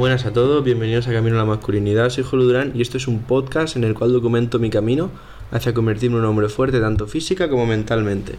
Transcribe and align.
Buenas 0.00 0.24
a 0.24 0.32
todos, 0.32 0.64
bienvenidos 0.64 1.06
a 1.08 1.12
Camino 1.12 1.36
a 1.36 1.40
la 1.40 1.44
Masculinidad. 1.44 2.08
Soy 2.08 2.24
Jolo 2.24 2.44
Durán 2.44 2.72
y 2.74 2.80
esto 2.80 2.96
es 2.96 3.06
un 3.06 3.20
podcast 3.20 3.76
en 3.76 3.84
el 3.84 3.92
cual 3.92 4.14
documento 4.14 4.58
mi 4.58 4.70
camino 4.70 5.10
hacia 5.50 5.74
convertirme 5.74 6.16
en 6.16 6.22
un 6.22 6.30
hombre 6.30 6.48
fuerte 6.48 6.80
tanto 6.80 7.06
física 7.06 7.50
como 7.50 7.66
mentalmente. 7.66 8.36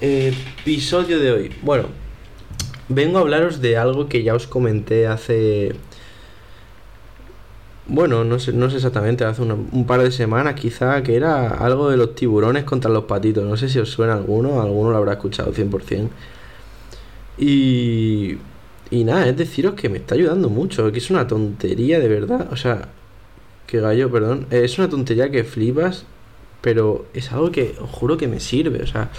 Episodio 0.00 1.20
de 1.20 1.30
hoy. 1.30 1.54
Bueno, 1.62 1.84
vengo 2.88 3.18
a 3.18 3.20
hablaros 3.20 3.60
de 3.60 3.76
algo 3.76 4.08
que 4.08 4.24
ya 4.24 4.34
os 4.34 4.48
comenté 4.48 5.06
hace... 5.06 5.76
Bueno, 7.86 8.24
no 8.24 8.40
sé, 8.40 8.52
no 8.52 8.68
sé 8.68 8.78
exactamente, 8.78 9.24
hace 9.24 9.42
un 9.42 9.86
par 9.86 10.02
de 10.02 10.10
semanas 10.10 10.56
quizá, 10.56 11.04
que 11.04 11.14
era 11.14 11.50
algo 11.50 11.88
de 11.88 11.96
los 11.96 12.16
tiburones 12.16 12.64
contra 12.64 12.90
los 12.90 13.04
patitos. 13.04 13.44
No 13.44 13.56
sé 13.56 13.68
si 13.68 13.78
os 13.78 13.90
suena 13.90 14.14
alguno, 14.14 14.60
alguno 14.60 14.90
lo 14.90 14.96
habrá 14.96 15.12
escuchado 15.12 15.52
100%. 15.52 16.08
Y 17.38 18.38
y 18.90 19.04
nada, 19.04 19.28
es 19.28 19.36
deciros 19.36 19.74
que 19.74 19.88
me 19.88 19.98
está 19.98 20.14
ayudando 20.14 20.48
mucho, 20.48 20.90
que 20.92 20.98
es 20.98 21.10
una 21.10 21.26
tontería 21.26 22.00
de 22.00 22.08
verdad. 22.08 22.48
O 22.50 22.56
sea, 22.56 22.88
que 23.66 23.80
gallo, 23.80 24.10
perdón. 24.10 24.46
Es 24.50 24.78
una 24.78 24.88
tontería 24.88 25.30
que 25.30 25.44
flipas, 25.44 26.04
pero 26.62 27.06
es 27.12 27.30
algo 27.32 27.52
que 27.52 27.76
os 27.80 27.90
juro 27.90 28.16
que 28.16 28.28
me 28.28 28.40
sirve. 28.40 28.82
O 28.82 28.86
sea, 28.86 29.10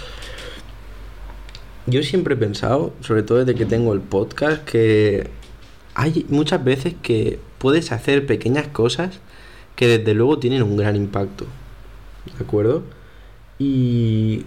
yo 1.86 2.02
siempre 2.02 2.34
he 2.34 2.36
pensado, 2.36 2.92
sobre 3.00 3.22
todo 3.22 3.38
desde 3.38 3.54
que 3.54 3.64
tengo 3.64 3.92
el 3.92 4.00
podcast, 4.00 4.64
que 4.64 5.30
hay 5.94 6.26
muchas 6.28 6.64
veces 6.64 6.94
que 7.00 7.38
puedes 7.58 7.92
hacer 7.92 8.26
pequeñas 8.26 8.68
cosas 8.68 9.20
que 9.76 9.86
desde 9.86 10.14
luego 10.14 10.38
tienen 10.38 10.62
un 10.62 10.76
gran 10.76 10.96
impacto. 10.96 11.46
¿De 12.38 12.44
acuerdo? 12.44 12.82
Y 13.58 14.44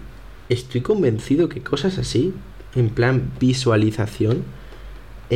estoy 0.48 0.82
convencido 0.82 1.48
que 1.48 1.62
cosas 1.62 1.98
así, 1.98 2.34
en 2.74 2.90
plan 2.90 3.30
visualización, 3.40 4.44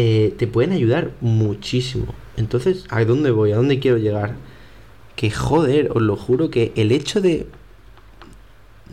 eh, 0.00 0.32
te 0.38 0.46
pueden 0.46 0.70
ayudar 0.70 1.10
muchísimo. 1.20 2.14
Entonces, 2.36 2.84
¿a 2.88 3.04
dónde 3.04 3.32
voy? 3.32 3.50
¿A 3.50 3.56
dónde 3.56 3.80
quiero 3.80 3.98
llegar? 3.98 4.36
Que 5.16 5.28
joder, 5.32 5.90
os 5.92 6.02
lo 6.02 6.14
juro 6.14 6.50
que 6.50 6.72
el 6.76 6.92
hecho 6.92 7.20
de 7.20 7.48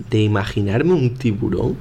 de 0.09 0.22
imaginarme 0.22 0.94
un 0.94 1.14
tiburón 1.14 1.78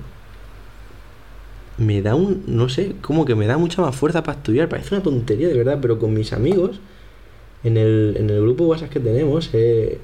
me 1.78 2.02
da 2.02 2.14
un, 2.14 2.44
no 2.46 2.68
sé, 2.68 2.94
como 3.00 3.24
que 3.24 3.34
me 3.34 3.46
da 3.46 3.56
mucha 3.56 3.80
más 3.80 3.96
fuerza 3.96 4.22
para 4.22 4.38
estudiar. 4.38 4.68
Parece 4.68 4.94
una 4.94 5.02
tontería 5.02 5.48
de 5.48 5.54
verdad, 5.54 5.78
pero 5.80 5.98
con 5.98 6.12
mis 6.12 6.32
amigos, 6.34 6.80
en 7.64 7.78
el, 7.78 8.16
en 8.18 8.28
el 8.28 8.42
grupo 8.42 8.66
WhatsApp 8.66 8.90
que 8.90 9.00
tenemos, 9.00 9.50
eh, 9.54 9.98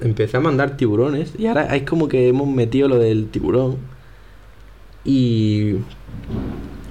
empecé 0.00 0.36
a 0.38 0.40
mandar 0.40 0.76
tiburones 0.76 1.32
y 1.38 1.46
ahora 1.46 1.74
es 1.76 1.84
como 1.84 2.08
que 2.08 2.28
hemos 2.28 2.48
metido 2.48 2.88
lo 2.88 2.98
del 2.98 3.28
tiburón. 3.28 3.76
Y 5.04 5.76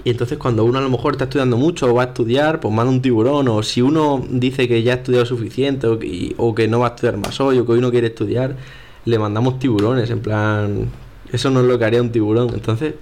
y 0.06 0.12
entonces 0.12 0.38
cuando 0.38 0.64
uno 0.64 0.78
a 0.78 0.82
lo 0.82 0.90
mejor 0.92 1.14
está 1.14 1.24
estudiando 1.24 1.58
mucho 1.58 1.88
o 1.88 1.96
va 1.96 2.04
a 2.04 2.06
estudiar, 2.06 2.60
pues 2.60 2.72
manda 2.72 2.92
un 2.92 3.02
tiburón. 3.02 3.48
O 3.48 3.64
si 3.64 3.82
uno 3.82 4.24
dice 4.30 4.68
que 4.68 4.84
ya 4.84 4.94
ha 4.94 4.96
estudiado 4.98 5.26
suficiente 5.26 5.88
o 5.88 5.98
que, 5.98 6.36
o 6.38 6.54
que 6.54 6.68
no 6.68 6.80
va 6.82 6.88
a 6.88 6.90
estudiar 6.92 7.18
más 7.18 7.42
hoy 7.42 7.58
o 7.58 7.66
que 7.66 7.72
hoy 7.72 7.82
no 7.82 7.90
quiere 7.90 8.08
estudiar, 8.08 8.56
le 9.04 9.18
mandamos 9.18 9.58
tiburones. 9.58 10.12
En 10.12 10.20
plan, 10.20 10.92
eso 11.32 11.50
no 11.50 11.62
es 11.62 11.66
lo 11.66 11.80
que 11.80 11.86
haría 11.86 12.04
un 12.04 12.12
tiburón. 12.12 12.52
Entonces, 12.54 12.94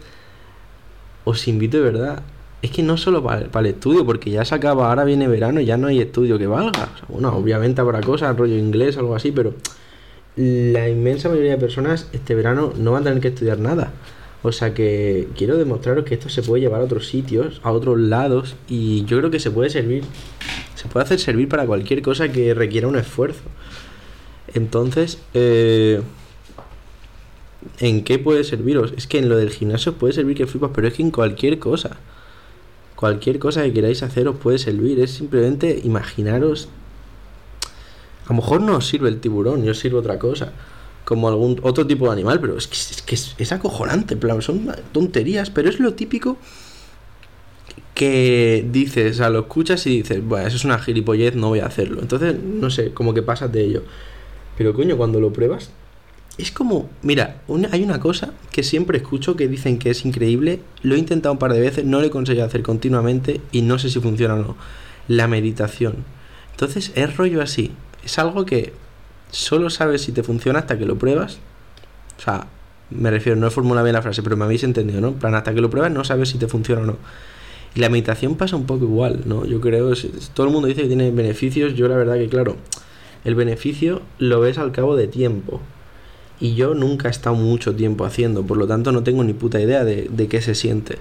os 1.26 1.46
invito 1.50 1.76
de 1.76 1.84
verdad. 1.84 2.24
Es 2.62 2.72
que 2.72 2.84
no 2.84 2.96
solo 2.96 3.22
para, 3.22 3.50
el 3.54 3.66
estudio, 3.66 4.06
porque 4.06 4.32
ya 4.32 4.46
se 4.46 4.56
acaba, 4.56 4.88
ahora 4.88 5.04
viene 5.04 5.28
verano 5.28 5.60
y 5.60 5.66
ya 5.66 5.76
no 5.76 5.88
hay 5.88 6.00
estudio 6.00 6.40
que 6.40 6.48
valga. 6.48 6.88
bueno, 7.10 7.36
obviamente 7.36 7.82
habrá 7.82 8.00
cosas, 8.00 8.38
rollo 8.38 8.58
inglés, 8.58 8.98
algo 8.98 9.14
así, 9.14 9.34
pero 9.34 9.54
la 10.38 10.88
inmensa 10.88 11.28
mayoría 11.28 11.52
de 11.52 11.58
personas 11.58 12.08
este 12.14 12.34
verano 12.34 12.72
no 12.78 12.94
van 12.94 13.02
a 13.02 13.06
tener 13.06 13.20
que 13.20 13.28
estudiar 13.28 13.60
nada. 13.60 13.92
O 14.44 14.52
sea 14.52 14.74
que 14.74 15.30
quiero 15.38 15.58
demostraros 15.58 16.04
que 16.04 16.16
esto 16.16 16.28
se 16.28 16.44
puede 16.44 16.62
llevar 16.62 16.82
a 16.82 16.84
otros 16.84 17.08
sitios, 17.08 17.62
a 17.64 17.72
otros 17.72 17.98
lados, 17.98 18.56
y 18.68 19.06
yo 19.06 19.18
creo 19.18 19.32
que 19.32 19.40
se 19.40 19.50
puede 19.52 19.70
servir, 19.70 20.04
se 20.76 20.90
puede 20.90 21.06
hacer 21.06 21.20
servir 21.20 21.48
para 21.48 21.66
cualquier 21.66 22.02
cosa 22.02 22.30
que 22.30 22.54
requiera 22.54 22.90
un 22.90 22.98
esfuerzo. 22.98 23.44
Entonces, 24.54 25.20
eh, 25.34 26.02
¿en 27.80 28.04
qué 28.04 28.20
puede 28.20 28.44
serviros? 28.44 28.94
Es 28.98 29.08
que 29.08 29.20
en 29.20 29.30
lo 29.30 29.38
del 29.38 29.50
gimnasio 29.50 29.94
puede 29.94 30.12
servir 30.14 30.36
que 30.36 30.46
flipas, 30.46 30.72
pero 30.76 30.90
es 30.90 30.94
que 30.94 31.04
en 31.04 31.12
cualquier 31.12 31.58
cosa, 31.58 31.96
cualquier 32.98 33.40
cosa 33.40 33.64
que 33.64 33.72
queráis 33.72 34.04
hacer 34.04 34.28
os 34.28 34.36
puede 34.36 34.60
servir. 34.60 35.00
Es 35.00 35.12
simplemente 35.12 35.80
imaginaros. 35.86 36.68
A 38.26 38.30
lo 38.30 38.36
mejor 38.36 38.60
no 38.62 38.76
os 38.76 38.88
sirve 38.88 39.08
el 39.08 39.22
tiburón, 39.22 39.64
yo 39.64 39.72
os 39.72 39.80
sirve 39.80 40.00
otra 40.00 40.20
cosa 40.20 40.52
como 41.06 41.28
algún 41.28 41.60
otro 41.64 41.86
tipo 41.86 42.06
de 42.06 42.14
animal, 42.14 42.40
pero 42.40 42.58
es 42.58 42.68
que 42.68 42.76
es, 42.76 43.02
que 43.02 43.44
es, 43.44 43.52
acojonante, 43.52 44.16
plan, 44.16 44.42
son 44.42 44.72
tonterías, 44.92 45.50
pero 45.50 45.70
es 45.70 45.80
lo 45.80 45.94
típico 45.94 46.38
que 47.94 48.66
dices, 48.72 49.16
o 49.16 49.18
sea, 49.18 49.30
lo 49.30 49.42
escuchas 49.42 49.86
y 49.86 49.98
dices, 49.98 50.26
bueno, 50.26 50.48
eso 50.48 50.58
es 50.58 50.66
una 50.66 50.80
gilipollez, 50.80 51.36
no 51.36 51.50
voy 51.50 51.60
a 51.60 51.68
hacerlo. 51.68 52.02
Entonces, 52.02 52.36
no 52.42 52.70
sé, 52.70 52.92
como 52.92 53.14
que 53.14 53.22
pasas 53.22 53.52
de 53.52 53.64
ello. 53.64 53.84
Pero 54.58 54.74
coño, 54.74 54.98
cuando 54.98 55.20
lo 55.20 55.32
pruebas, 55.32 55.70
es 56.38 56.52
como, 56.52 56.90
mira, 57.04 57.42
hay 57.72 57.84
una 57.84 58.00
cosa 58.00 58.34
que 58.52 58.64
siempre 58.64 58.98
escucho 58.98 59.36
que 59.36 59.48
dicen 59.48 59.78
que 59.78 59.92
es 59.92 60.06
increíble, 60.06 60.62
lo 60.82 60.96
he 60.96 60.98
intentado 60.98 61.34
un 61.34 61.40
par 61.40 61.54
de 61.54 61.60
veces, 61.60 61.86
no 61.86 62.00
lo 62.00 62.08
he 62.08 62.10
conseguido 62.10 62.46
hacer 62.46 62.64
continuamente 62.64 63.42
y 63.52 63.62
no 63.62 63.78
sé 63.78 63.90
si 63.90 64.00
funciona 64.00 64.36
o 64.36 64.38
no. 64.38 64.58
La 65.08 65.28
meditación. 65.28 65.98
Entonces, 66.52 66.92
es 66.96 67.16
rollo 67.18 67.42
así. 67.42 67.72
Es 68.04 68.18
algo 68.18 68.46
que 68.46 68.74
solo 69.34 69.72
sabes 69.72 70.04
si 70.04 70.12
te 70.12 70.24
funciona 70.24 70.60
hasta 70.60 70.78
que 70.78 70.86
lo 70.86 70.98
pruebas. 70.98 71.40
O 72.18 72.22
sea, 72.22 72.48
me 72.92 73.10
refiero, 73.10 73.38
no 73.38 73.48
he 73.48 73.50
formulado 73.50 73.84
bien 73.84 73.96
la 73.96 74.02
frase, 74.02 74.22
pero 74.22 74.38
me 74.38 74.46
habéis 74.46 74.64
entendido, 74.64 75.02
¿no? 75.02 75.10
En 75.10 75.14
plan, 75.16 75.34
hasta 75.34 75.54
que 75.54 75.60
lo 75.60 75.70
pruebas 75.70 75.92
no 75.92 76.04
sabes 76.04 76.30
si 76.30 76.38
te 76.38 76.48
funciona 76.48 76.84
o 76.84 76.86
no. 76.86 76.98
Y 77.76 77.80
la 77.80 77.90
meditación 77.90 78.36
pasa 78.36 78.56
un 78.56 78.66
poco 78.66 78.86
igual, 78.86 79.24
¿no? 79.26 79.46
Yo 79.46 79.60
creo, 79.60 79.92
todo 80.36 80.46
el 80.46 80.54
mundo 80.54 80.68
dice 80.68 80.84
que 80.84 80.88
tiene 80.88 81.10
beneficios, 81.10 81.74
yo 81.74 81.88
la 81.88 81.98
verdad 81.98 82.16
que 82.16 82.30
claro, 82.30 82.58
el 83.26 83.34
beneficio 83.34 84.04
lo 84.20 84.40
ves 84.40 84.60
al 84.60 84.72
cabo 84.72 84.96
de 84.96 85.08
tiempo. 85.08 85.60
Y 86.40 86.54
yo 86.54 86.76
nunca 86.76 87.08
he 87.08 87.12
estado 87.12 87.36
mucho 87.36 87.74
tiempo 87.74 88.06
haciendo, 88.06 88.44
por 88.44 88.58
lo 88.58 88.68
tanto 88.68 88.92
no 88.92 89.02
tengo 89.02 89.24
ni 89.24 89.34
puta 89.34 89.60
idea 89.60 89.84
de, 89.84 90.10
de 90.12 90.28
qué 90.28 90.42
se 90.42 90.54
siente. 90.54 91.00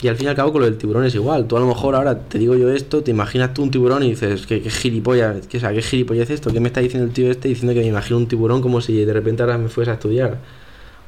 Y 0.00 0.06
al 0.06 0.16
fin 0.16 0.26
y 0.26 0.28
al 0.28 0.36
cabo 0.36 0.52
con 0.52 0.60
lo 0.60 0.66
del 0.66 0.78
tiburón 0.78 1.04
es 1.04 1.14
igual. 1.14 1.48
Tú 1.48 1.56
a 1.56 1.60
lo 1.60 1.66
mejor 1.66 1.96
ahora 1.96 2.20
te 2.20 2.38
digo 2.38 2.54
yo 2.54 2.70
esto, 2.70 3.02
te 3.02 3.10
imaginas 3.10 3.52
tú 3.52 3.64
un 3.64 3.70
tiburón 3.70 4.04
y 4.04 4.10
dices, 4.10 4.46
¿qué, 4.46 4.62
qué 4.62 4.70
gilipollas? 4.70 5.48
¿Qué, 5.48 5.56
o 5.56 5.60
sea, 5.60 5.72
¿Qué 5.72 5.82
gilipollas 5.82 6.30
es 6.30 6.36
esto? 6.36 6.52
¿Qué 6.52 6.60
me 6.60 6.68
está 6.68 6.80
diciendo 6.80 7.06
el 7.06 7.12
tío 7.12 7.30
este 7.30 7.48
diciendo 7.48 7.74
que 7.74 7.80
me 7.80 7.86
imagino 7.86 8.16
un 8.16 8.28
tiburón 8.28 8.62
como 8.62 8.80
si 8.80 9.04
de 9.04 9.12
repente 9.12 9.42
ahora 9.42 9.58
me 9.58 9.68
fuese 9.68 9.90
a 9.90 9.94
estudiar? 9.94 10.38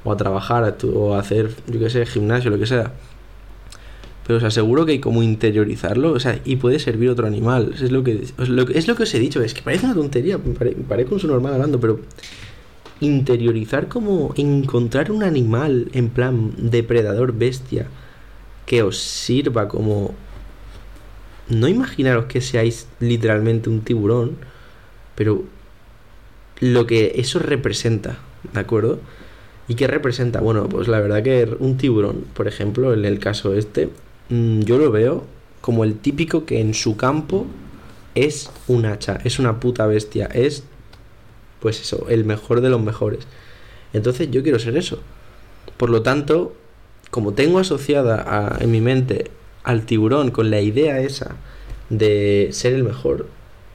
O 0.03 0.11
a 0.11 0.17
trabajar, 0.17 0.77
o 0.93 1.15
a 1.15 1.21
hacer, 1.21 1.51
yo 1.69 1.79
qué 1.79 1.91
sé, 1.91 2.05
gimnasio, 2.07 2.51
lo 2.51 2.59
que 2.59 2.67
sea. 2.67 2.93
Pero 4.27 4.39
os 4.39 4.45
aseguro 4.45 4.85
que 4.87 4.93
hay 4.93 5.01
como 5.01 5.23
interiorizarlo, 5.23 6.13
o 6.13 6.21
sea, 6.21 6.41
y 6.45 6.57
puede 6.57 6.79
servir 6.81 7.11
otro 7.11 7.27
animal. 7.27 7.75
Es 7.75 7.93
lo 7.93 8.03
que, 8.03 8.25
es 8.39 8.49
lo, 8.49 8.67
que 8.67 9.03
os 9.03 9.15
he 9.15 9.19
dicho, 9.21 9.41
es 9.43 9.55
que 9.55 9.63
parece 9.63 9.87
una 9.87 9.95
tontería, 9.95 10.39
me 10.39 10.55
parece 10.55 11.15
un 11.15 11.21
su 11.21 11.29
normal 11.29 11.55
hablando, 11.55 11.79
pero 11.79 12.01
interiorizar 13.01 13.89
como 13.89 14.33
encontrar 14.37 15.13
un 15.13 15.23
animal 15.23 15.89
en 15.93 16.09
plan 16.09 16.53
depredador 16.59 17.33
bestia 17.33 17.87
que 18.71 18.85
os 18.85 18.99
sirva 18.99 19.67
como... 19.67 20.15
No 21.49 21.67
imaginaros 21.67 22.27
que 22.27 22.41
seáis 22.41 22.87
literalmente 23.01 23.69
un 23.69 23.81
tiburón, 23.81 24.37
pero 25.17 25.43
lo 26.61 26.87
que 26.87 27.15
eso 27.17 27.41
representa, 27.41 28.21
¿de 28.53 28.61
acuerdo? 28.61 29.01
¿Y 29.67 29.75
qué 29.75 29.89
representa? 29.89 30.41
Bueno, 30.41 30.69
pues 30.69 30.87
la 30.87 31.01
verdad 31.01 31.25
que 31.25 31.57
un 31.59 31.79
tiburón, 31.79 32.27
por 32.33 32.47
ejemplo, 32.47 32.95
en 32.95 33.05
el 33.05 33.19
caso 33.19 33.55
este, 33.55 33.89
mm, 34.29 34.61
yo 34.61 34.79
lo 34.79 34.93
veo 34.93 35.25
como 35.61 35.83
el 35.83 35.99
típico 35.99 36.47
que 36.47 36.61
en 36.61 36.73
su 36.73 36.97
campo 36.97 37.49
es 38.15 38.53
un 38.69 38.87
hacha, 38.87 39.19
es 39.25 39.41
una 39.41 39.59
puta 39.59 39.89
bestia, 39.89 40.27
es, 40.27 40.63
pues 41.59 41.81
eso, 41.81 42.07
el 42.09 42.25
mejor 42.25 42.61
de 42.61 42.71
los 42.71 42.81
mejores. 42.81 43.27
Entonces 43.93 44.31
yo 44.31 44.45
quiero 44.45 44.61
ser 44.61 44.77
eso. 44.77 45.01
Por 45.77 45.91
lo 45.91 46.03
tanto, 46.03 46.55
como 47.11 47.33
tengo 47.33 47.59
asociada 47.59 48.57
en 48.61 48.71
mi 48.71 48.81
mente 48.81 49.31
al 49.63 49.85
tiburón 49.85 50.31
con 50.31 50.51
la 50.51 50.61
idea 50.61 51.01
esa 51.01 51.37
de 51.91 52.49
ser 52.53 52.73
el 52.73 52.85
mejor, 52.85 53.27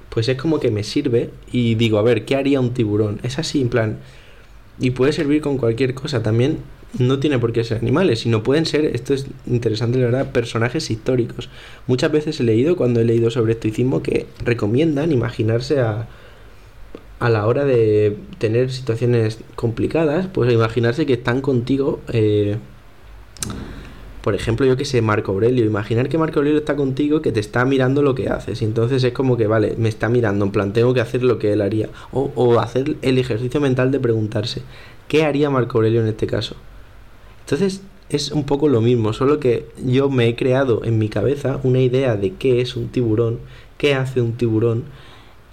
pues 0.10 0.30
es 0.30 0.38
como 0.38 0.60
que 0.60 0.72
me 0.72 0.84
sirve 0.84 1.30
y 1.52 1.76
digo, 1.76 1.98
a 2.00 2.02
ver, 2.02 2.26
¿qué 2.26 2.36
haría 2.36 2.62
un 2.62 2.74
tiburón? 2.74 3.20
Es 3.24 3.38
así, 3.38 3.62
en 3.62 3.70
plan, 3.70 4.00
y 4.80 4.92
puede 4.92 5.12
servir 5.12 5.42
con 5.42 5.58
cualquier 5.58 5.94
cosa. 5.94 6.24
También 6.24 6.60
no 6.98 7.20
tiene 7.20 7.40
por 7.40 7.52
qué 7.52 7.66
ser 7.66 7.80
animales, 7.80 8.20
sino 8.20 8.42
pueden 8.42 8.66
ser, 8.66 8.86
esto 8.86 9.14
es 9.14 9.28
interesante, 9.46 10.00
la 10.00 10.06
verdad, 10.06 10.32
personajes 10.32 10.90
históricos. 10.90 11.50
Muchas 11.88 12.12
veces 12.12 12.40
he 12.40 12.44
leído, 12.44 12.78
cuando 12.78 13.02
he 13.02 13.04
leído 13.04 13.30
sobre 13.30 13.54
estoicismo, 13.54 14.02
que 14.02 14.28
recomiendan 14.46 15.12
imaginarse 15.12 15.82
a, 15.82 16.08
a 17.20 17.30
la 17.30 17.46
hora 17.46 17.66
de 17.66 18.16
tener 18.38 18.72
situaciones 18.72 19.40
complicadas, 19.56 20.28
pues 20.28 20.52
imaginarse 20.54 21.06
que 21.06 21.14
están 21.14 21.42
contigo. 21.42 22.00
Eh, 22.14 22.58
por 24.22 24.34
ejemplo, 24.34 24.66
yo 24.66 24.76
que 24.76 24.86
sé, 24.86 25.04
Marco 25.04 25.32
Aurelio. 25.34 25.66
Imaginar 25.66 26.10
que 26.10 26.18
Marco 26.18 26.40
Aurelio 26.40 26.58
está 26.58 26.76
contigo, 26.76 27.22
que 27.22 27.32
te 27.32 27.40
está 27.40 27.64
mirando 27.64 28.02
lo 28.02 28.16
que 28.16 28.30
haces. 28.30 28.62
Y 28.62 28.66
entonces 28.66 29.04
es 29.04 29.14
como 29.14 29.38
que, 29.38 29.46
vale, 29.46 29.76
me 29.78 29.88
está 29.88 30.10
mirando, 30.10 30.46
en 30.46 30.52
plan, 30.52 30.74
tengo 30.74 30.96
que 30.96 31.02
hacer 31.02 31.22
lo 31.24 31.38
que 31.38 31.54
él 31.54 31.62
haría. 31.62 31.90
O, 32.12 32.32
o 32.34 32.60
hacer 32.60 32.98
el 33.04 33.20
ejercicio 33.20 33.62
mental 33.62 33.92
de 33.92 34.00
preguntarse, 34.00 34.64
¿qué 35.08 35.26
haría 35.26 35.52
Marco 35.52 35.78
Aurelio 35.78 36.02
en 36.02 36.08
este 36.08 36.26
caso? 36.26 36.56
Entonces, 37.42 37.84
es 38.10 38.32
un 38.32 38.46
poco 38.46 38.68
lo 38.68 38.82
mismo, 38.82 39.14
solo 39.14 39.40
que 39.40 39.68
yo 39.84 40.10
me 40.10 40.28
he 40.28 40.36
creado 40.36 40.84
en 40.84 40.98
mi 40.98 41.10
cabeza 41.10 41.60
una 41.64 41.80
idea 41.80 42.16
de 42.16 42.34
qué 42.34 42.62
es 42.62 42.76
un 42.76 42.88
tiburón, 42.88 43.40
qué 43.78 43.94
hace 43.94 44.22
un 44.22 44.34
tiburón, 44.34 44.86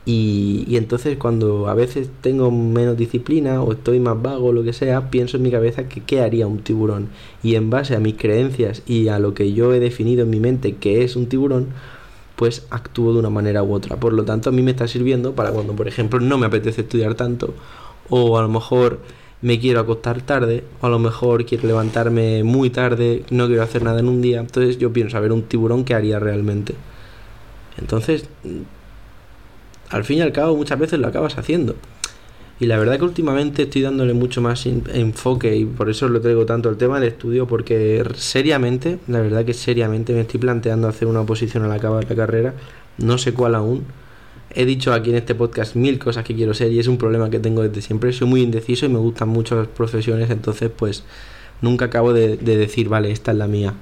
y, 0.04 0.64
y, 0.66 0.76
entonces 0.76 1.16
cuando 1.16 1.68
a 1.68 1.74
veces 1.74 2.10
tengo 2.22 2.50
menos 2.50 2.96
disciplina 2.96 3.62
o 3.62 3.72
estoy 3.72 4.00
más 4.00 4.20
vago 4.20 4.46
o 4.46 4.52
lo 4.52 4.64
que 4.64 4.72
sea, 4.72 5.10
pienso 5.10 5.36
en 5.36 5.44
mi 5.44 5.50
cabeza 5.50 5.88
que 5.88 6.00
qué 6.00 6.20
haría 6.20 6.46
un 6.46 6.58
tiburón. 6.58 7.08
Y 7.42 7.54
en 7.54 7.70
base 7.70 7.94
a 7.94 8.00
mis 8.00 8.16
creencias 8.16 8.82
y 8.86 9.08
a 9.08 9.18
lo 9.18 9.34
que 9.34 9.52
yo 9.52 9.72
he 9.72 9.80
definido 9.80 10.24
en 10.24 10.30
mi 10.30 10.40
mente 10.40 10.76
que 10.76 11.04
es 11.04 11.14
un 11.16 11.26
tiburón, 11.26 11.68
pues 12.36 12.66
actúo 12.70 13.12
de 13.12 13.20
una 13.20 13.30
manera 13.30 13.62
u 13.62 13.72
otra. 13.72 13.96
Por 13.96 14.12
lo 14.12 14.24
tanto, 14.24 14.50
a 14.50 14.52
mí 14.52 14.62
me 14.62 14.72
está 14.72 14.88
sirviendo 14.88 15.34
para 15.34 15.52
cuando, 15.52 15.74
por 15.74 15.86
ejemplo, 15.86 16.18
no 16.20 16.38
me 16.38 16.46
apetece 16.46 16.80
estudiar 16.82 17.14
tanto 17.14 17.54
o 18.08 18.38
a 18.38 18.42
lo 18.42 18.48
mejor 18.48 19.00
me 19.40 19.58
quiero 19.58 19.80
acostar 19.80 20.20
tarde, 20.22 20.64
o 20.80 20.86
a 20.86 20.90
lo 20.90 20.98
mejor 20.98 21.44
quiero 21.46 21.66
levantarme 21.66 22.44
muy 22.44 22.70
tarde, 22.70 23.24
no 23.30 23.46
quiero 23.46 23.62
hacer 23.62 23.82
nada 23.82 24.00
en 24.00 24.08
un 24.08 24.22
día, 24.22 24.40
entonces 24.40 24.78
yo 24.78 24.92
pienso 24.92 25.16
a 25.16 25.20
ver 25.20 25.32
un 25.32 25.42
tiburón 25.42 25.84
qué 25.84 25.94
haría 25.94 26.18
realmente. 26.20 26.74
Entonces, 27.78 28.28
al 29.92 30.04
fin 30.04 30.18
y 30.18 30.20
al 30.22 30.32
cabo 30.32 30.56
muchas 30.56 30.78
veces 30.78 30.98
lo 30.98 31.08
acabas 31.08 31.38
haciendo. 31.38 31.76
Y 32.60 32.66
la 32.66 32.78
verdad 32.78 32.98
que 32.98 33.04
últimamente 33.04 33.62
estoy 33.62 33.82
dándole 33.82 34.12
mucho 34.12 34.40
más 34.40 34.66
enfoque 34.66 35.56
y 35.56 35.64
por 35.64 35.90
eso 35.90 36.08
lo 36.08 36.20
traigo 36.20 36.46
tanto 36.46 36.68
el 36.68 36.76
tema 36.76 37.00
del 37.00 37.08
estudio, 37.08 37.46
porque 37.46 38.04
seriamente, 38.14 38.98
la 39.08 39.20
verdad 39.20 39.44
que 39.44 39.54
seriamente 39.54 40.12
me 40.12 40.20
estoy 40.20 40.38
planteando 40.38 40.86
hacer 40.86 41.08
una 41.08 41.20
oposición 41.22 41.64
al 41.64 41.72
acabar 41.72 42.08
la 42.08 42.14
carrera, 42.14 42.54
no 42.98 43.18
sé 43.18 43.32
cuál 43.32 43.54
aún, 43.54 43.84
He 44.54 44.66
dicho 44.66 44.92
aquí 44.92 45.10
en 45.10 45.16
este 45.16 45.34
podcast 45.34 45.76
mil 45.76 45.98
cosas 45.98 46.24
que 46.24 46.34
quiero 46.34 46.52
ser 46.52 46.70
y 46.72 46.78
es 46.78 46.86
un 46.86 46.98
problema 46.98 47.30
que 47.30 47.38
tengo 47.38 47.62
desde 47.62 47.80
siempre. 47.80 48.12
Soy 48.12 48.28
muy 48.28 48.42
indeciso 48.42 48.84
y 48.84 48.90
me 48.90 48.98
gustan 48.98 49.28
mucho 49.28 49.56
las 49.56 49.68
profesiones, 49.68 50.28
entonces 50.30 50.70
pues 50.76 51.04
nunca 51.62 51.86
acabo 51.86 52.12
de, 52.12 52.36
decir, 52.36 52.88
vale, 52.88 53.10
esta 53.10 53.32
es 53.32 53.38
la 53.38 53.46
mía. 53.46 53.72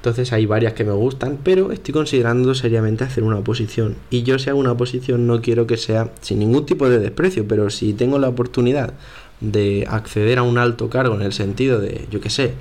Entonces 0.00 0.32
hay 0.32 0.46
varias 0.46 0.72
que 0.72 0.84
me 0.84 0.92
gustan, 0.92 1.38
pero 1.44 1.72
estoy 1.72 1.92
considerando 1.92 2.54
seriamente 2.54 3.04
hacer 3.04 3.22
una 3.22 3.36
oposición. 3.36 3.96
Y 4.08 4.22
yo 4.22 4.38
si 4.38 4.48
hago 4.48 4.58
una 4.58 4.72
oposición 4.72 5.26
no 5.26 5.42
quiero 5.42 5.66
que 5.66 5.76
sea 5.76 6.10
sin 6.22 6.38
ningún 6.38 6.64
tipo 6.64 6.88
de 6.88 6.98
desprecio, 6.98 7.46
pero 7.46 7.68
si 7.68 7.92
tengo 7.92 8.18
la 8.18 8.28
oportunidad 8.28 8.94
de 9.40 9.86
acceder 9.88 10.38
a 10.38 10.42
un 10.42 10.56
alto 10.56 10.88
cargo 10.88 11.14
en 11.14 11.22
el 11.22 11.32
sentido 11.32 11.78
de, 11.80 12.06
yo 12.10 12.20
qué 12.20 12.30
sé, 12.30 12.54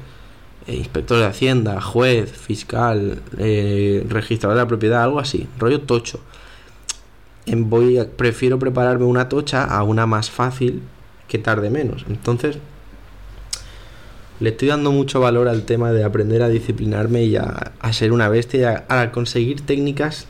eh, 0.67 0.75
inspector 0.75 1.17
de 1.17 1.25
Hacienda, 1.25 1.79
juez, 1.79 2.29
fiscal, 2.31 3.21
eh, 3.37 4.05
registrador 4.09 4.57
de 4.57 4.63
la 4.63 4.67
propiedad, 4.67 5.03
algo 5.03 5.19
así, 5.19 5.47
rollo 5.57 5.81
tocho 5.81 6.19
voy 7.55 7.99
prefiero 8.15 8.59
prepararme 8.59 9.05
una 9.05 9.29
tocha 9.29 9.63
a 9.63 9.83
una 9.83 10.05
más 10.05 10.29
fácil 10.29 10.81
que 11.27 11.37
tarde 11.37 11.69
menos. 11.69 12.05
Entonces, 12.09 12.57
le 14.39 14.49
estoy 14.49 14.69
dando 14.69 14.91
mucho 14.91 15.19
valor 15.19 15.47
al 15.47 15.63
tema 15.63 15.91
de 15.91 16.03
aprender 16.03 16.41
a 16.41 16.49
disciplinarme 16.49 17.23
y 17.23 17.35
a, 17.35 17.73
ser 17.91 18.11
una 18.11 18.29
bestia, 18.29 18.85
a, 18.87 19.01
a, 19.01 19.11
conseguir 19.11 19.61
técnicas 19.61 20.27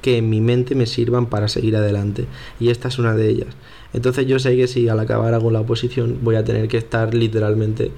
que 0.00 0.18
en 0.18 0.30
mi 0.30 0.40
mente 0.40 0.74
me 0.74 0.86
sirvan 0.86 1.26
para 1.26 1.48
seguir 1.48 1.76
adelante. 1.76 2.26
Y 2.60 2.70
esta 2.70 2.88
es 2.88 2.98
una 2.98 3.14
de 3.14 3.28
ellas. 3.28 3.48
Entonces 3.92 4.26
yo 4.26 4.38
sé 4.38 4.56
que 4.56 4.66
si 4.66 4.88
al 4.88 5.00
acabar 5.00 5.34
hago 5.34 5.50
la 5.50 5.60
oposición 5.60 6.18
voy 6.22 6.36
a 6.36 6.44
tener 6.44 6.68
que 6.68 6.78
estar 6.78 7.14
literalmente 7.14 7.90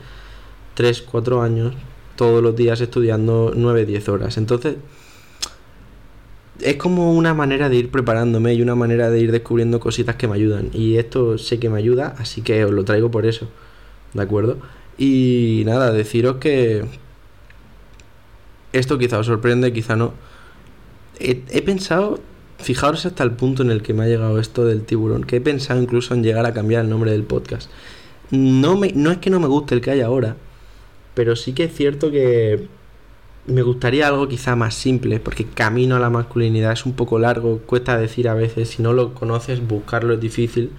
3, 0.75 1.03
4 1.03 1.43
años 1.43 1.75
todos 2.17 2.43
los 2.43 2.57
días 2.57 2.81
estudiando 2.81 3.53
9, 3.55 3.87
10 3.87 4.09
horas. 4.09 4.37
Entonces 4.37 4.77
es 6.61 6.77
como 6.77 7.13
una 7.15 7.35
manera 7.35 7.69
de 7.69 7.77
ir 7.77 7.91
preparándome 7.91 8.55
y 8.55 8.63
una 8.63 8.75
manera 8.75 9.11
de 9.11 9.21
ir 9.21 9.33
descubriendo 9.33 9.81
cositas 9.81 10.17
que 10.17 10.29
me 10.29 10.35
ayudan. 10.35 10.71
Y 10.73 10.97
esto 10.97 11.39
sé 11.39 11.59
que 11.59 11.71
me 11.71 11.79
ayuda, 11.79 12.15
así 12.19 12.43
que 12.43 12.65
os 12.65 12.73
lo 12.73 12.85
traigo 12.85 13.11
por 13.11 13.27
eso. 13.27 13.49
¿De 14.15 14.23
acuerdo? 14.23 14.59
Y 15.01 15.63
nada, 15.65 15.93
deciros 15.93 16.37
que 16.37 16.85
esto 18.75 18.99
quizá 18.99 19.19
os 19.19 19.25
sorprende, 19.25 19.73
quizá 19.73 19.97
no. 19.97 20.13
He, 21.19 21.63
pensado, 21.63 22.21
fijaros 22.59 23.07
hasta 23.07 23.25
el 23.25 23.31
punto 23.31 23.63
en 23.63 23.71
el 23.71 23.81
que 23.81 23.95
me 23.95 24.05
ha 24.05 24.09
llegado 24.09 24.39
esto 24.39 24.67
del 24.67 24.83
tiburón, 24.83 25.25
que 25.25 25.37
he 25.37 25.41
pensado 25.41 25.81
incluso 25.81 26.13
en 26.13 26.23
llegar 26.23 26.45
a 26.45 26.53
cambiar 26.53 26.85
el 26.85 26.91
nombre 26.91 27.13
del 27.13 27.23
podcast. 27.23 27.71
No, 28.31 28.77
me, 28.77 28.93
no 28.93 29.11
es 29.11 29.17
que 29.17 29.31
no 29.31 29.41
me 29.41 29.47
guste 29.47 29.75
el 29.75 29.81
que 29.81 29.91
hay 29.91 30.03
ahora, 30.03 30.37
pero 31.15 31.35
sí 31.35 31.55
que 31.55 31.65
es 31.65 31.75
cierto 31.75 32.11
que 32.11 32.69
me 33.47 33.63
gustaría 33.63 34.07
algo 34.07 34.29
quizá 34.29 34.55
más 34.55 34.75
simple, 34.75 35.19
porque 35.19 35.47
camino 35.47 35.97
a 35.97 36.01
la 36.01 36.11
masculinidad 36.11 36.73
es 36.73 36.85
un 36.85 36.93
poco 36.93 37.19
largo, 37.19 37.61
cuesta 37.61 37.97
decir 37.97 38.29
a 38.29 38.35
veces, 38.35 38.69
si 38.69 38.83
no 38.83 38.93
lo 38.93 39.15
conoces, 39.15 39.67
buscarlo 39.67 40.13
es 40.13 40.21
difícil. 40.21 40.73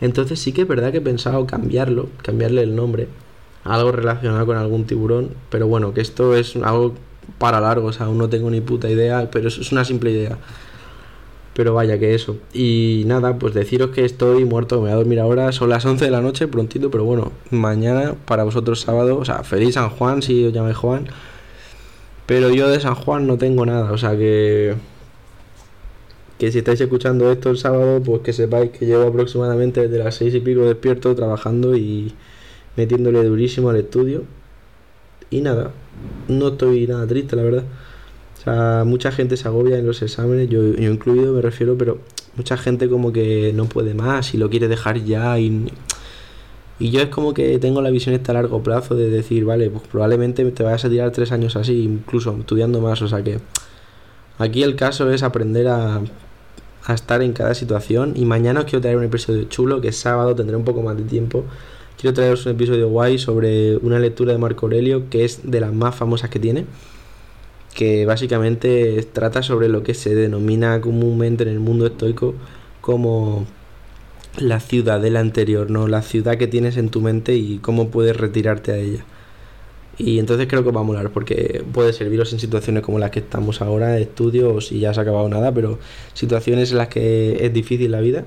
Entonces 0.00 0.40
sí 0.40 0.52
que 0.52 0.62
es 0.62 0.68
verdad 0.68 0.90
que 0.90 0.98
he 0.98 1.02
pensado 1.02 1.46
cambiarlo, 1.46 2.08
cambiarle 2.24 2.62
el 2.64 2.74
nombre, 2.74 3.06
algo 3.64 3.92
relacionado 3.92 4.46
con 4.46 4.56
algún 4.56 4.84
tiburón, 4.86 5.30
pero 5.50 5.66
bueno, 5.66 5.92
que 5.94 6.00
esto 6.00 6.34
es 6.34 6.56
algo 6.56 6.94
para 7.38 7.60
largo, 7.60 7.88
o 7.88 7.92
sea, 7.92 8.06
aún 8.06 8.18
no 8.18 8.28
tengo 8.28 8.50
ni 8.50 8.60
puta 8.60 8.88
idea, 8.88 9.30
pero 9.30 9.48
eso 9.48 9.60
es 9.60 9.72
una 9.72 9.84
simple 9.84 10.10
idea. 10.10 10.38
Pero 11.54 11.74
vaya 11.74 11.98
que 11.98 12.14
eso. 12.14 12.38
Y 12.54 13.04
nada, 13.06 13.38
pues 13.38 13.54
deciros 13.54 13.90
que 13.90 14.04
estoy 14.04 14.44
muerto, 14.44 14.76
me 14.76 14.82
voy 14.82 14.90
a 14.92 14.94
dormir 14.94 15.20
ahora, 15.20 15.52
son 15.52 15.68
las 15.68 15.84
11 15.84 16.04
de 16.04 16.10
la 16.10 16.20
noche, 16.20 16.48
prontito, 16.48 16.90
pero 16.90 17.04
bueno, 17.04 17.32
mañana 17.50 18.14
para 18.24 18.44
vosotros 18.44 18.80
sábado, 18.80 19.18
o 19.18 19.24
sea, 19.24 19.42
feliz 19.44 19.74
San 19.74 19.90
Juan 19.90 20.22
si 20.22 20.46
os 20.46 20.52
llamáis 20.52 20.76
Juan. 20.76 21.08
Pero 22.26 22.50
yo 22.50 22.68
de 22.68 22.80
San 22.80 22.94
Juan 22.94 23.26
no 23.26 23.38
tengo 23.38 23.66
nada, 23.66 23.90
o 23.92 23.98
sea 23.98 24.16
que. 24.16 24.76
Que 26.38 26.50
si 26.52 26.58
estáis 26.58 26.80
escuchando 26.80 27.30
esto 27.30 27.50
el 27.50 27.58
sábado, 27.58 28.00
pues 28.02 28.22
que 28.22 28.32
sepáis 28.32 28.70
que 28.70 28.86
llevo 28.86 29.08
aproximadamente 29.08 29.88
desde 29.88 30.02
las 30.02 30.14
seis 30.14 30.34
y 30.34 30.40
pico 30.40 30.62
despierto 30.62 31.14
trabajando 31.14 31.76
y 31.76 32.14
metiéndole 32.76 33.22
durísimo 33.24 33.70
al 33.70 33.76
estudio. 33.76 34.24
Y 35.30 35.40
nada, 35.42 35.72
no 36.28 36.48
estoy 36.48 36.86
nada 36.86 37.06
triste, 37.06 37.36
la 37.36 37.42
verdad. 37.42 37.64
O 38.38 38.42
sea, 38.42 38.84
mucha 38.86 39.12
gente 39.12 39.36
se 39.36 39.46
agobia 39.48 39.78
en 39.78 39.86
los 39.86 40.02
exámenes, 40.02 40.48
yo, 40.48 40.62
yo 40.74 40.90
incluido 40.90 41.34
me 41.34 41.42
refiero, 41.42 41.76
pero 41.76 41.98
mucha 42.36 42.56
gente 42.56 42.88
como 42.88 43.12
que 43.12 43.52
no 43.54 43.66
puede 43.66 43.94
más 43.94 44.34
y 44.34 44.38
lo 44.38 44.48
quiere 44.48 44.66
dejar 44.68 45.04
ya 45.04 45.38
y 45.38 45.68
y 46.80 46.90
yo 46.90 47.02
es 47.02 47.08
como 47.10 47.34
que 47.34 47.58
tengo 47.58 47.82
la 47.82 47.90
visión 47.90 48.14
esta 48.14 48.32
a 48.32 48.36
largo 48.36 48.62
plazo 48.62 48.96
de 48.96 49.10
decir, 49.10 49.44
vale, 49.44 49.68
pues 49.68 49.86
probablemente 49.86 50.50
te 50.50 50.62
vayas 50.62 50.82
a 50.86 50.88
tirar 50.88 51.10
tres 51.10 51.30
años 51.30 51.54
así, 51.54 51.84
incluso 51.84 52.34
estudiando 52.38 52.80
más. 52.80 53.02
O 53.02 53.08
sea 53.08 53.22
que 53.22 53.38
aquí 54.38 54.62
el 54.62 54.76
caso 54.76 55.10
es 55.10 55.22
aprender 55.22 55.68
a, 55.68 56.00
a 56.86 56.94
estar 56.94 57.20
en 57.20 57.34
cada 57.34 57.54
situación. 57.54 58.14
Y 58.16 58.24
mañana 58.24 58.60
os 58.60 58.64
quiero 58.64 58.80
traer 58.80 58.96
un 58.96 59.04
episodio 59.04 59.44
chulo, 59.44 59.82
que 59.82 59.88
es 59.88 59.98
sábado, 59.98 60.34
tendré 60.34 60.56
un 60.56 60.64
poco 60.64 60.80
más 60.80 60.96
de 60.96 61.02
tiempo. 61.02 61.44
Quiero 62.00 62.14
traeros 62.14 62.46
un 62.46 62.52
episodio 62.52 62.88
guay 62.88 63.18
sobre 63.18 63.76
una 63.76 63.98
lectura 63.98 64.32
de 64.32 64.38
Marco 64.38 64.64
Aurelio, 64.64 65.10
que 65.10 65.26
es 65.26 65.50
de 65.50 65.60
las 65.60 65.74
más 65.74 65.94
famosas 65.94 66.30
que 66.30 66.38
tiene. 66.38 66.64
Que 67.74 68.06
básicamente 68.06 69.06
trata 69.12 69.42
sobre 69.42 69.68
lo 69.68 69.82
que 69.82 69.92
se 69.92 70.14
denomina 70.14 70.80
comúnmente 70.80 71.42
en 71.42 71.50
el 71.50 71.60
mundo 71.60 71.84
estoico 71.84 72.34
como 72.80 73.46
la 74.38 74.60
ciudad 74.60 74.98
del 74.98 75.18
anterior, 75.18 75.70
¿no? 75.70 75.88
La 75.88 76.00
ciudad 76.00 76.38
que 76.38 76.46
tienes 76.46 76.78
en 76.78 76.88
tu 76.88 77.02
mente 77.02 77.34
y 77.34 77.58
cómo 77.58 77.90
puedes 77.90 78.16
retirarte 78.16 78.72
a 78.72 78.78
ella. 78.78 79.04
Y 79.98 80.20
entonces 80.20 80.46
creo 80.48 80.64
que 80.64 80.70
va 80.70 80.80
a 80.80 80.84
molar 80.84 81.10
porque 81.10 81.62
puede 81.70 81.92
serviros 81.92 82.32
en 82.32 82.38
situaciones 82.38 82.82
como 82.82 82.98
las 82.98 83.10
que 83.10 83.18
estamos 83.18 83.60
ahora, 83.60 83.98
estudio 83.98 84.54
o 84.54 84.62
si 84.62 84.80
ya 84.80 84.94
se 84.94 85.00
ha 85.00 85.02
acabado 85.02 85.28
nada, 85.28 85.52
pero 85.52 85.78
situaciones 86.14 86.70
en 86.72 86.78
las 86.78 86.88
que 86.88 87.44
es 87.44 87.52
difícil 87.52 87.90
la 87.90 88.00
vida 88.00 88.24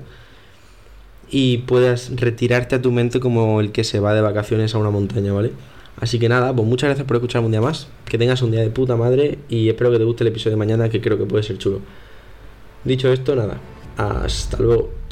y 1.30 1.58
puedas 1.58 2.14
retirarte 2.16 2.76
a 2.76 2.82
tu 2.82 2.92
mente 2.92 3.20
como 3.20 3.60
el 3.60 3.72
que 3.72 3.84
se 3.84 4.00
va 4.00 4.14
de 4.14 4.20
vacaciones 4.20 4.74
a 4.74 4.78
una 4.78 4.90
montaña, 4.90 5.32
¿vale? 5.32 5.52
Así 6.00 6.18
que 6.18 6.28
nada, 6.28 6.54
pues 6.54 6.66
muchas 6.66 6.88
gracias 6.88 7.06
por 7.06 7.16
escucharme 7.16 7.46
un 7.46 7.52
día 7.52 7.60
más, 7.60 7.88
que 8.04 8.18
tengas 8.18 8.42
un 8.42 8.50
día 8.50 8.60
de 8.60 8.70
puta 8.70 8.96
madre 8.96 9.38
y 9.48 9.68
espero 9.68 9.90
que 9.90 9.98
te 9.98 10.04
guste 10.04 10.24
el 10.24 10.28
episodio 10.28 10.52
de 10.52 10.58
mañana 10.58 10.88
que 10.88 11.00
creo 11.00 11.16
que 11.18 11.24
puede 11.24 11.42
ser 11.42 11.58
chulo. 11.58 11.80
Dicho 12.84 13.12
esto, 13.12 13.34
nada, 13.36 13.60
hasta 13.96 14.58
luego. 14.58 15.03